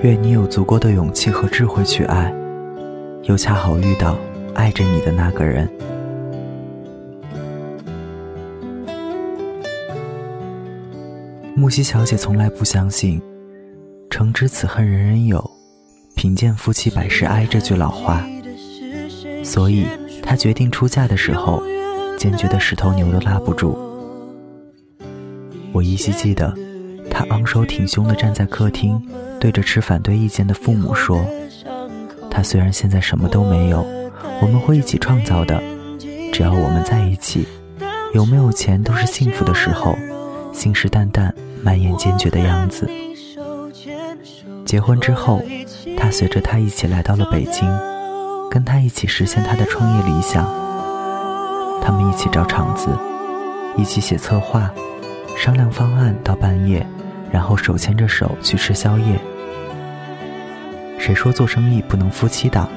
[0.00, 2.32] 愿你有足够的勇气和智慧去爱，
[3.24, 4.16] 又恰好遇到
[4.54, 5.68] 爱着你的那个人。
[11.56, 13.20] 木西小姐从来不相信
[14.08, 15.50] “诚知此恨人人有，
[16.14, 18.24] 贫贱夫妻百事哀”这句老话，
[19.42, 19.84] 所以
[20.22, 21.60] 她决定出嫁的时候，
[22.16, 23.76] 坚决的十头牛都拉不住。
[25.72, 26.54] 我依稀记得，
[27.10, 29.02] 他昂首挺胸的站在客厅，
[29.40, 31.24] 对着持反对意见的父母说
[32.30, 33.86] ：“他虽然现在什么都没有，
[34.40, 35.62] 我们会一起创造的，
[36.32, 37.46] 只要我们在一起，
[38.14, 39.96] 有没有钱都是幸福的时候。”
[40.52, 41.32] 信誓旦旦。
[41.60, 42.88] 满眼坚决的样子。
[44.64, 45.42] 结婚之后，
[45.96, 47.68] 他随着他一起来到了北京，
[48.48, 50.46] 跟他一起实现他的创业理想。
[51.82, 52.88] 他们一起找场子，
[53.76, 54.70] 一起写策划，
[55.36, 56.86] 商量方案到半夜，
[57.30, 59.18] 然后手牵着手去吃宵夜。
[60.98, 62.68] 谁说做生意不能夫妻档？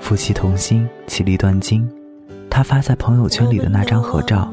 [0.00, 1.88] 夫妻同心，其利断金。
[2.48, 4.52] 他发在朋友圈里的那张合照，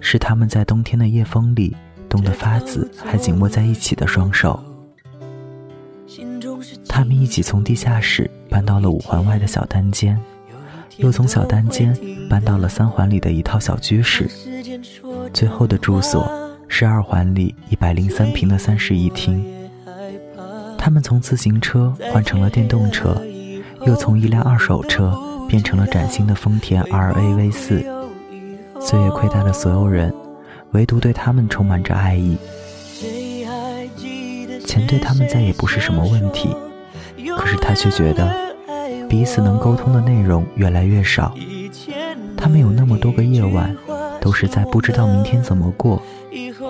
[0.00, 1.74] 是他们在冬天的夜风里。
[2.08, 4.58] 冻得发紫，还紧握在一起的双手。
[6.88, 10.18] 他们一起从地下室搬到了五环外的小单间，
[10.96, 11.94] 又从小单间
[12.28, 14.26] 搬到了三环里的一套小居室，
[15.34, 16.26] 最后的住所
[16.68, 19.44] 十二环里一百零三平的三室一厅。
[20.76, 23.20] 他们从自行车换成了电动车，
[23.86, 27.84] 又从一辆二手车变成了崭新的丰田 RAV 四。
[28.80, 30.14] 岁月亏待了所有人。
[30.72, 32.36] 唯独对他们充满着爱意，
[34.66, 36.54] 钱对他们再也不是什么问题。
[37.38, 38.30] 可是他却觉得，
[39.08, 41.34] 彼此能沟通的内容越来越少。
[42.36, 43.74] 他们有那么多个夜晚，
[44.20, 46.02] 都是在不知道明天怎么过，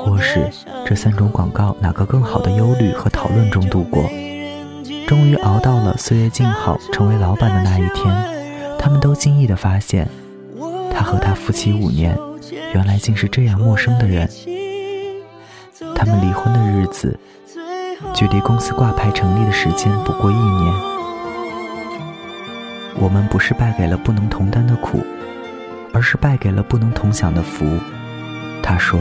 [0.04, 0.50] 或是
[0.86, 4.02] 这三种广告哪个更好的忧虑和讨论中度过。
[5.06, 8.14] 终于熬到了岁月静好，成为老板的那一天，
[8.78, 10.08] 他们都惊异地发现，
[10.92, 12.16] 他和他夫妻五年。
[12.74, 14.28] 原来竟是这样陌生的人。
[15.94, 17.18] 他们离婚的日子，
[18.12, 20.74] 距离公司挂牌成立的时间不过一年。
[23.00, 25.02] 我们不是败给了不能同担的苦，
[25.94, 27.64] 而是败给了不能同享的福。
[28.62, 29.00] 他说：“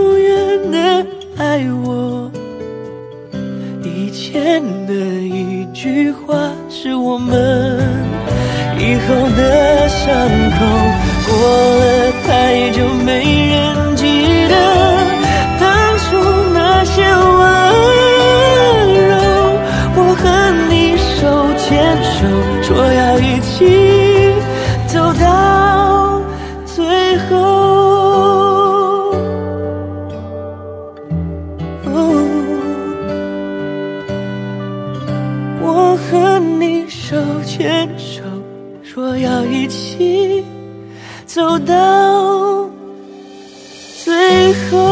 [0.00, 1.06] 永远的
[1.36, 2.30] 爱我。
[3.84, 7.78] 以前的一句话是我们
[8.78, 10.08] 以后的伤
[10.56, 10.64] 口
[11.26, 11.30] 过
[11.80, 14.79] 了太久没人记得。
[36.10, 37.16] 和你手
[37.46, 38.24] 牵手，
[38.82, 40.44] 说要一起。
[41.24, 42.68] 走到
[44.02, 44.89] 最后。